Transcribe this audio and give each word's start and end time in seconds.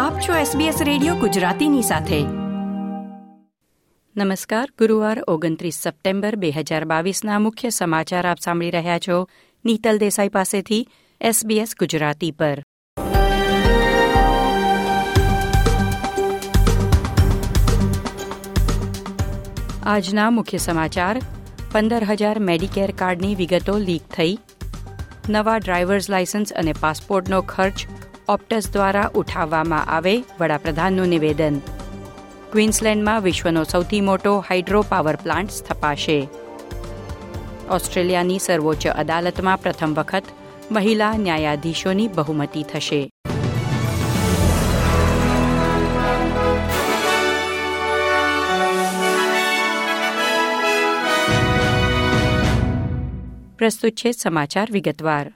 આપ 0.00 0.20
છો 0.20 0.34
SBS 0.34 0.84
radio 0.84 1.14
ગુજરાતીની 1.14 1.82
સાથે. 1.82 2.22
નમસ્કાર, 4.16 4.68
ગુરુવાર 4.78 5.22
ઓગણત્રીસ 5.28 5.74
સપ્ટેમ્બર 5.74 6.36
બે 6.36 6.50
હજાર 6.50 6.84
બાવીસના 6.84 7.38
મુખ્ય 7.38 7.70
સમાચાર 7.70 8.26
આપ 8.26 8.38
સાંભળી 8.38 8.70
રહ્યા 8.70 8.98
છો 8.98 9.28
નીતલ 9.64 9.98
દેસાઈ 9.98 10.28
પાસેથી 10.28 10.88
SBS 11.24 11.68
ગુજરાતી 11.78 12.30
પર. 12.30 12.62
આજના 19.82 20.30
મુખ્ય 20.30 20.58
સમાચાર 20.58 21.20
પંદર 21.72 22.04
હજાર 22.04 22.38
મેડિકેર 22.38 22.90
કાર્ડની 22.90 23.34
વિગતો 23.34 23.78
લીક 23.78 24.02
થઈ. 24.02 24.38
નવા 25.28 25.56
ડ્રાઈવર્સ 25.56 26.10
લાયસન્સ 26.10 26.52
અને 26.52 26.72
પાસપોર્ટનો 26.80 27.42
ખર્ચ 27.42 27.86
ઓપ્ટસ 28.30 28.70
દ્વારા 28.72 29.10
ઉઠાવવામાં 29.14 29.84
આવે, 29.84 30.24
વડાપ્રધાનનું 30.40 31.06
નિવેદન. 31.06 31.58
ક્વીન્સલેન્ડમાં 32.52 33.22
વિશ્વનો 33.22 33.64
સૌથી 33.64 34.00
મોટો 34.00 34.38
હાઇડ્રો 34.38 34.84
પાવર 34.88 35.16
પ્લાન્ટ 35.16 35.50
સ્થપાશે. 35.50 36.28
ઓસ્ટ્રેલિયાની 37.70 38.38
સર્વોચ્ચ 38.38 38.86
અદાલતમાં 38.86 39.62
પ્રથમ 39.62 39.94
વખત 39.94 40.22
મહિલા 40.70 41.12
ન્યાયાધીશોની 41.12 42.08
બહુમતી 42.08 42.62
થશે. 42.62 43.10
પ્રસ્તુત 53.58 53.92
છે 53.92 54.12
સમાચાર 54.12 54.68
વિગતવાર. 54.70 55.32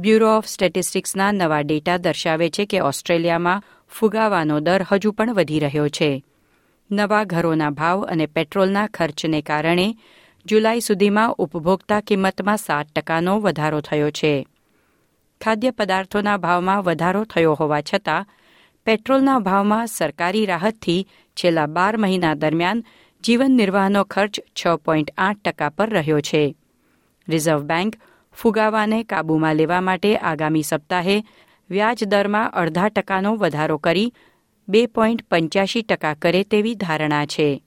બ્યુરો 0.00 0.36
ઓફ 0.36 0.46
સ્ટેટિસ્ટિક્સના 0.46 1.32
નવા 1.32 1.60
ડેટા 1.60 1.96
દર્શાવે 1.96 2.50
છે 2.50 2.66
કે 2.66 2.80
ઓસ્ટ્રેલિયામાં 2.80 3.62
ફુગાવાનો 3.88 4.60
દર 4.60 4.86
હજુ 4.92 5.12
પણ 5.12 5.34
વધી 5.34 5.58
રહ્યો 5.58 5.88
છે. 5.88 6.24
નવા 6.90 7.24
ઘરોના 7.24 7.70
ભાવ 7.70 8.04
અને 8.04 8.26
પેટ્રોલના 8.26 8.86
ખર્ચને 8.86 9.42
કારણે 9.42 9.96
જુલાઈ 10.46 10.80
સુધીમાં 10.80 11.32
ઉપભોક્તા 11.32 12.00
કિંમતમાં 12.00 12.56
સાત 12.56 12.86
ટકાનો 12.96 13.40
વધારો 13.40 13.80
થયો 13.80 14.10
છે. 14.10 14.46
ખાદ્ય 15.40 15.70
પદાર્થોના 15.70 16.36
ભાવમાં 16.36 16.82
વધારો 16.82 17.24
થયો 17.24 17.54
હોવા 17.54 17.80
છતાં, 17.80 18.26
પેટ્રોલના 18.84 19.38
ભાવમાં 19.38 19.86
સરકારી 19.86 20.46
રાહતથી 20.46 21.08
છેલ્લા 21.36 21.66
બાર 21.66 21.96
મહિના 21.96 22.34
દરમિયાન 22.34 22.84
જીવન 23.24 23.50
નિર્વાહનો 23.50 24.04
ખર્ચ 24.04 24.40
છ 24.40 24.68
પોઈન્ટ 24.68 25.14
આઠ 25.18 25.36
ટકા 25.44 25.68
પર 25.68 25.90
રહ્યો 25.90 26.20
છે. 26.20 26.56
રિઝર્વ 27.28 27.62
બેંક 27.62 27.96
ફુગાવાને 28.32 29.04
કાબૂમાં 29.04 29.56
લેવા 29.56 29.80
માટે 29.80 30.16
આગામી 30.16 30.62
સપ્તાહે 30.62 31.24
વ્યાજ 31.70 32.04
દરમાં 32.04 32.52
અડધા 32.52 32.88
ટકાનો 32.88 33.36
વધારો 33.36 33.78
કરી 33.78 34.12
બે 34.68 34.86
પોઈન્ટ 34.86 35.22
પંચ્યાસી 35.30 35.82
ટકા 35.82 36.14
કરે 36.14 36.44
તેવી 36.44 36.74
ધારણા 36.74 37.26
છે. 37.26 37.62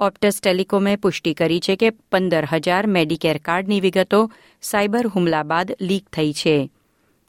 ઓપ્ટસ 0.00 0.40
ટેલિકોમે 0.40 0.96
પુષ્ટિ 0.96 1.34
કરી 1.34 1.60
છે 1.60 1.76
કે 1.76 1.90
પંદર 1.90 2.44
હજાર 2.52 2.86
મેડિકેર 2.86 3.38
કાર્ડની 3.38 3.80
વિગતો 3.80 4.32
સાયબર 4.62 5.06
હુમલા 5.06 5.42
બાદ 5.42 5.72
લીક 5.80 6.08
થઈ 6.08 6.32
છે. 6.32 6.70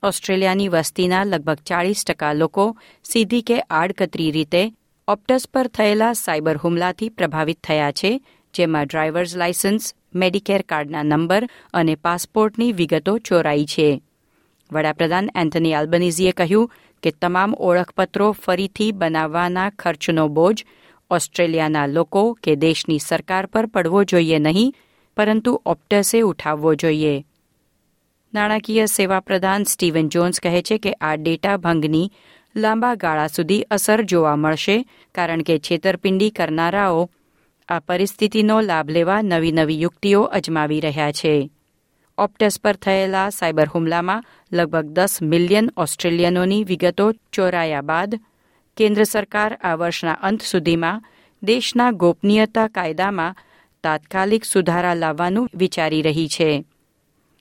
ઓસ્ટ્રેલિયાની 0.03 0.67
વસ્તીના 0.67 1.23
લગભગ 1.23 1.57
ચાળીસ 1.65 2.05
ટકા 2.05 2.33
લોકો 2.33 2.77
સીધી 3.03 3.41
કે 3.41 3.59
આડકતરી 3.59 4.31
રીતે 4.31 4.73
ઓપ્ટસ 5.07 5.47
પર 5.53 5.67
થયેલા 5.67 6.13
સાયબર 6.13 6.57
હુમલાથી 6.57 7.09
પ્રભાવિત 7.09 7.59
થયા 7.63 7.91
છે 7.91 8.11
જેમાં 8.53 8.87
ડ્રાઈવર્સ 8.87 9.35
લાયસન્સ 9.35 9.93
મેડિકેર 10.15 10.61
કાર્ડના 10.61 11.03
નંબર 11.03 11.49
અને 11.73 11.95
પાસપોર્ટની 11.95 12.71
વિગતો 12.71 13.17
ચોરાઈ 13.17 13.65
છે. 13.65 14.01
વડાપ્રધાન 14.71 15.29
એન્થની 15.35 15.73
આલ્બનીઝીએ 15.73 16.31
કહ્યું 16.31 16.71
કે 17.03 17.11
તમામ 17.11 17.53
ઓળખપત્રો 17.53 18.31
ફરીથી 18.31 18.91
બનાવવાના 18.91 19.69
ખર્ચનો 19.69 20.27
બોજ 20.27 20.65
ઓસ્ટ્રેલિયાના 21.11 21.87
લોકો 21.87 22.33
કે 22.43 22.55
દેશની 22.55 22.99
સરકાર 22.99 23.45
પર 23.45 23.65
પડવો 23.65 24.03
જોઈએ 24.03 24.39
નહીં, 24.39 24.75
પરંતુ 25.17 25.61
ઓપ્ટસે 25.65 26.21
ઉઠાવવો 26.21 26.75
જોઈએ. 26.75 27.25
નાણાકીય 28.33 28.85
સેવા 28.85 29.19
પ્રધાન 29.19 29.63
સ્ટીવન 29.63 30.09
જોન્સ 30.09 30.39
કહે 30.39 30.61
છે 30.61 30.77
કે 30.77 30.93
આ 30.93 31.15
ડેટા 31.15 31.57
ભંગની 31.57 32.11
લાંબા 32.55 32.95
ગાળા 32.95 33.27
સુધી 33.27 33.61
અસર 33.61 34.01
જોવા 34.01 34.35
મળશે, 34.35 34.85
કારણ 35.15 35.41
કે 35.41 35.59
છેતરપિંડી 35.59 36.29
કરનારાઓ 36.29 37.09
આ 37.69 37.79
પરિસ્થિતિનો 37.79 38.61
લાભ 38.61 38.89
લેવા 38.89 39.21
નવી 39.21 39.51
નવી 39.51 39.81
યુક્તિઓ 39.81 40.21
અજમાવી 40.21 40.79
રહ્યા 40.79 41.11
છે. 41.11 41.51
ઓપ્ટસ 42.17 42.59
પર 42.59 42.75
થયેલા 42.75 43.29
સાયબર 43.29 43.67
હુમલામાં 43.67 44.23
લગભગ 44.51 44.85
દસ 44.85 45.21
મિલિયન 45.21 45.69
ઓસ્ટ્રેલિયનોની 45.77 46.63
વિગતો 46.63 47.11
ચોરાયા 47.11 47.81
બાદ 47.81 48.19
કેન્દ્ર 48.77 49.03
સરકાર 49.03 49.53
આ 49.53 49.75
વર્ષના 49.75 50.13
અંત 50.13 50.41
સુધીમાં 50.41 51.03
દેશના 51.43 51.91
ગોપનીયતા 51.91 52.67
કાયદામાં 52.67 53.35
તાત્કાલિક 53.83 54.45
સુધારા 54.45 54.93
લાવવાનું 54.93 55.49
વિચારી 55.55 56.01
રહી 56.01 56.27
છે. 56.27 56.65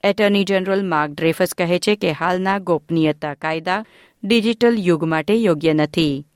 એટર્ની 0.04 0.44
જનરલ 0.44 0.86
માર્ક 0.86 1.12
ડ્રેફસ 1.12 1.54
કહે 1.54 1.78
છે 1.78 1.96
કે 1.96 2.12
હાલના 2.12 2.58
ગોપનીયતા 2.58 3.34
કાયદા 3.34 3.84
ડિજિટલ 4.24 4.74
યુગ 4.78 5.04
માટે 5.04 5.34
યોગ્ય 5.34 5.72
નથી. 5.72 6.26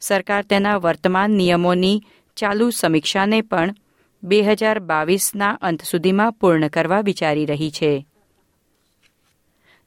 સરકાર 0.00 0.42
તેના 0.42 0.76
વર્તમાન 0.76 1.30
નિયમોની 1.30 2.02
ચાલુ 2.36 2.70
સમીક્ષાને 2.70 3.40
પણ 3.40 3.74
બે 4.22 4.42
હજાર 4.42 4.78
બાવીસના 4.78 5.50
અંત 5.50 5.82
સુધીમાં 5.82 6.32
પૂર્ણ 6.32 6.68
કરવા 6.68 7.00
વિચારી 7.00 7.46
રહી 7.46 7.70
છે. 7.70 8.06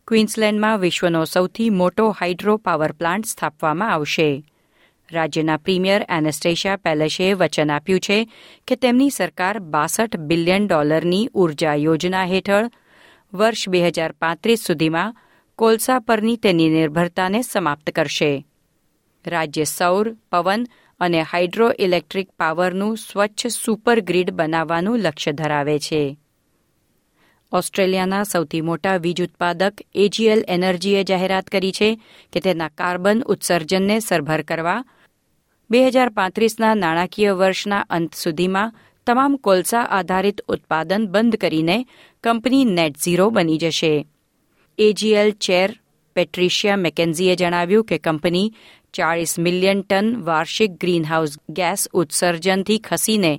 ક્વીન્સલેન્ડમાં 0.07 0.79
વિશ્વનો 0.79 1.25
સૌથી 1.25 1.69
મોટો 1.69 2.09
હાઇડ્રો 2.09 2.57
પાવર 2.57 2.91
પ્લાન્ટ 2.91 3.25
સ્થાપવામાં 3.25 3.91
આવશે. 3.91 4.43
રાજ્યના 5.11 5.57
પ્રીમિયર 5.57 6.05
એનેસ્ટેશિયા 6.09 6.75
પેલેસે 6.75 7.33
વચન 7.33 7.71
આપ્યું 7.71 7.99
છે 7.99 8.29
કે 8.67 8.75
તેમની 8.75 9.09
સરકાર 9.09 9.59
બાસઠ 9.59 10.15
બિલિયન 10.15 10.67
ડોલરની 10.67 11.27
ઊર્જા 11.27 11.75
યોજના 11.75 12.25
હેઠળ 12.25 12.69
વર્ષ 13.33 13.69
બે 13.69 13.87
હજાર 13.87 14.11
પાંત્રીસ 14.11 14.59
સુધીમાં 14.59 15.15
કોલસા 15.55 15.99
પરની 15.99 16.37
તેની 16.37 16.69
નિર્ભરતાને 16.69 17.41
સમાપ્ત 17.41 17.89
કરશે. 17.89 18.45
રાજ્ય 19.27 19.63
સૌર, 19.63 20.15
પવન 20.31 20.67
અને 20.99 21.21
હાઇડ્રો 21.21 21.71
ઇલેક્ટ્રિક 21.79 22.29
પાવરનું 22.29 22.97
સ્વચ્છ 22.97 23.47
સુપર 23.47 23.99
ગ્રીડ 23.99 24.31
બનાવવાનું 24.31 24.99
લક્ષ્ય 24.99 25.31
ધરાવે 25.31 25.79
છે. 25.79 26.17
ઓસ્ટ્રેલિયાના 27.51 28.23
સૌથી 28.23 28.61
મોટા 28.61 28.97
વીજ 28.97 29.21
ઉત્પાદક 29.21 29.73
એજીએલ 29.95 30.45
એનર્જીએ 30.47 31.03
જાહેરાત 31.03 31.47
કરી 31.47 31.71
છે 31.71 31.99
કે 32.33 32.39
તેના 32.39 32.67
કાર્બન 32.67 33.21
ઉત્સર્જનને 33.21 33.99
સરભર 33.99 34.41
કરવા 34.41 34.85
બે 35.69 35.87
હજાર 35.87 36.09
પાંત્રીસના 36.09 36.75
નાણાકીય 36.75 37.31
વર્ષના 37.31 37.85
અંત 37.89 38.13
સુધીમાં 38.13 38.75
તમામ 39.07 39.35
કોલસા 39.35 39.81
આધારિત 39.81 40.41
ઉત્પાદન 40.41 41.07
બંધ 41.07 41.35
કરીને 41.35 41.85
કંપની 42.23 42.65
નેટ 42.65 42.97
ઝીરો 42.97 43.29
બની 43.29 43.57
જશે. 43.57 44.05
એજીએલ 44.77 45.31
ચેર 45.31 45.79
પેટ્રિશિયા 46.15 46.75
મેકેન્ઝીએ 46.75 47.35
જણાવ્યું 47.35 47.85
કે 47.85 47.97
કંપની 47.97 48.53
ચાળીસ 48.97 49.33
મિલિયન 49.39 49.81
ટન 49.81 50.07
વાર્ષિક 50.27 50.71
ગ્રીનહાઉસ 50.81 51.33
ગેસ 51.49 51.81
ઉત્સર્જનથી 51.93 52.79
ખસીને 52.79 53.33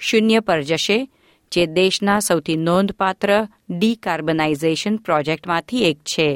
શૂન્ય 0.00 0.40
પર 0.40 0.60
જશે, 0.62 0.98
જે 1.52 1.62
દેશના 1.78 2.20
સૌથી 2.20 2.58
નોંધપાત્ર 2.66 3.30
ડીકાર્બનાઇઝેશન 3.70 4.96
પ્રોજેક્ટમાંથી 5.06 5.84
એક 5.90 5.98
છે. 6.04 6.28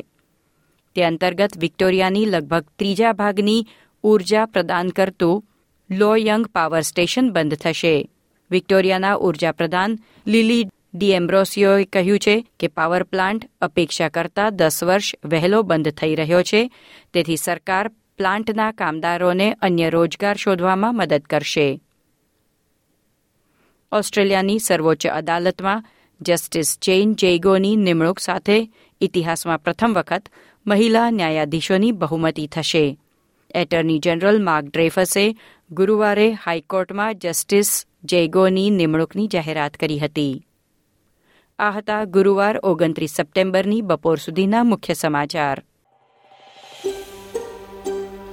તે 0.97 1.01
અંતર્ગત 1.03 1.53
વિક્ટોરિયાની 1.59 2.27
લગભગ 2.27 2.65
ત્રીજા 2.79 3.13
ભાગની 3.13 3.67
ઊર્જા 4.05 4.47
પ્રદાન 4.47 4.89
કરતું 4.89 5.43
લોયંગ 5.91 6.47
પાવર 6.47 6.83
સ્ટેશન 6.83 7.27
બંધ 7.31 7.55
થશે. 7.55 7.97
વિક્ટોરિયાના 8.51 9.17
ઊર્જા 9.17 9.53
પ્રધાન 9.53 9.99
લીલી 10.27 10.69
ડીએમ્બ્રોસિયોએ 10.95 11.85
કહ્યું 11.85 12.19
છે 12.19 12.35
કે 12.61 12.69
પાવર 12.69 13.03
પ્લાન્ટ 13.03 13.49
અપેક્ષા 13.61 14.09
કરતા 14.09 14.51
દસ 14.51 14.79
વર્ષ 14.85 15.15
વહેલો 15.25 15.63
બંધ 15.63 15.93
થઈ 15.99 16.15
રહ્યો 16.15 16.43
છે. 16.43 16.71
તેથી 17.15 17.37
સરકાર 17.37 17.87
પ્લાન્ટના 18.23 18.73
કામદારોને 18.73 19.53
અન્ય 19.53 19.91
રોજગાર 19.91 20.37
શોધવામાં 20.37 20.97
મદદ 20.97 21.23
કરશે. 21.23 21.81
ઓસ્ટ્રેલિયાની 23.93 24.59
સર્વોચ્ચ 24.59 25.07
અદાલતમાં 25.07 25.85
જસ્ટિસ 26.21 26.79
ચેઇન 26.83 27.15
જૈગોની 27.15 27.77
નિમણૂક 27.77 28.19
સાથે 28.19 28.71
ઇતિહાસમાં 29.01 29.63
પ્રથમ 29.63 29.93
વખત 29.93 30.29
મહિલા 30.67 31.11
ન્યાયાધીશોની 31.11 31.93
બહુમતી 31.93 32.47
થશે. 32.47 32.99
એટર્ની 33.55 33.99
જનરલ 33.99 34.43
માર્ક 34.43 34.67
ડ્રેફસે 34.67 35.37
ગુરુવારે 35.71 36.33
હાઈકોર્ટમાં 36.33 37.19
જસ્ટિસ 37.19 37.87
જેગોની 38.05 38.71
નિમણૂકની 38.71 39.27
જાહેરાત 39.27 39.75
કરી 39.77 39.99
હતી. 39.99 40.47
આ 41.59 41.71
હતા 41.71 42.05
ગુરુવાર 42.05 42.61
ઓગણત્રીસ 42.63 43.11
સપ્ટેમ્બરની 43.11 43.83
બપોર 43.83 44.17
સુધીના 44.19 44.63
મુખ્ય 44.63 44.95
સમાચાર. 44.95 45.63